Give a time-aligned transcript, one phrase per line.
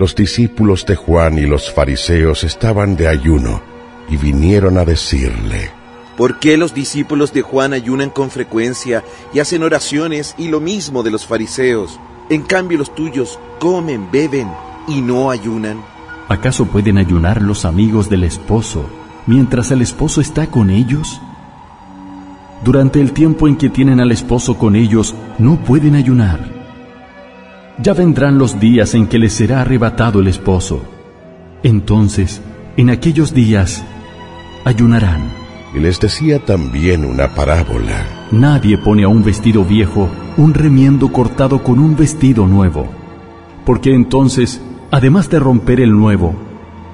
[0.00, 3.60] Los discípulos de Juan y los fariseos estaban de ayuno
[4.08, 5.72] y vinieron a decirle,
[6.16, 11.02] ¿Por qué los discípulos de Juan ayunan con frecuencia y hacen oraciones y lo mismo
[11.02, 12.00] de los fariseos?
[12.30, 14.48] En cambio los tuyos comen, beben
[14.88, 15.82] y no ayunan.
[16.30, 18.86] ¿Acaso pueden ayunar los amigos del esposo
[19.26, 21.20] mientras el esposo está con ellos?
[22.64, 26.49] Durante el tiempo en que tienen al esposo con ellos, no pueden ayunar.
[27.82, 30.82] Ya vendrán los días en que les será arrebatado el esposo.
[31.62, 32.42] Entonces,
[32.76, 33.82] en aquellos días,
[34.66, 35.22] ayunarán.
[35.74, 38.04] Y les decía también una parábola.
[38.32, 42.86] Nadie pone a un vestido viejo un remiendo cortado con un vestido nuevo,
[43.64, 46.34] porque entonces, además de romper el nuevo,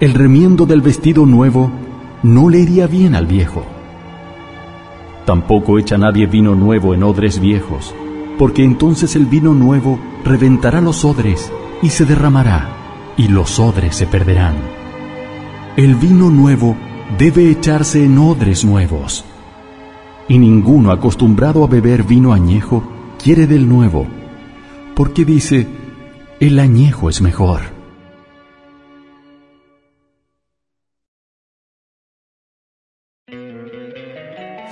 [0.00, 1.70] el remiendo del vestido nuevo
[2.22, 3.66] no le iría bien al viejo.
[5.26, 7.94] Tampoco echa nadie vino nuevo en odres viejos
[8.40, 11.52] porque entonces el vino nuevo reventará los odres
[11.82, 14.56] y se derramará, y los odres se perderán.
[15.76, 16.74] El vino nuevo
[17.18, 19.26] debe echarse en odres nuevos.
[20.26, 22.82] Y ninguno acostumbrado a beber vino añejo
[23.22, 24.06] quiere del nuevo,
[24.96, 25.66] porque dice,
[26.40, 27.60] el añejo es mejor.